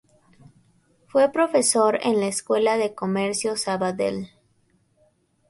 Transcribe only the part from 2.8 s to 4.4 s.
Comercio Sabadell.